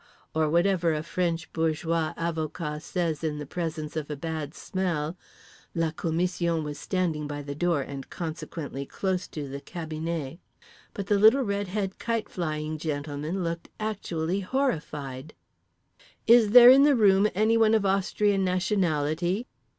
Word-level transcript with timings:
or 0.33 0.49
whatever 0.49 0.95
a 0.95 1.03
French 1.03 1.53
bourgeois 1.53 2.11
avocat 2.17 2.81
says 2.81 3.23
in 3.23 3.37
the 3.37 3.45
presence 3.45 3.95
of 3.95 4.09
a 4.09 4.15
bad 4.15 4.55
smell 4.55 5.15
(la 5.75 5.91
commission 5.91 6.63
was 6.63 6.79
standing 6.79 7.27
by 7.27 7.43
the 7.43 7.53
door 7.53 7.83
and 7.83 8.09
consequently 8.09 8.83
close 8.83 9.27
to 9.27 9.47
the 9.47 9.61
cabinet); 9.61 10.39
but 10.95 11.05
the 11.05 11.19
little 11.19 11.43
red 11.43 11.67
head 11.67 11.99
kite 11.99 12.29
flying 12.29 12.79
gentleman 12.79 13.43
looked 13.43 13.69
actually 13.79 14.39
horrified. 14.39 15.35
"Is 16.25 16.49
there 16.49 16.71
in 16.71 16.81
the 16.81 16.95
room 16.95 17.27
anyone 17.35 17.75
of 17.75 17.85
Austrian 17.85 18.43
nationality?" 18.43 19.45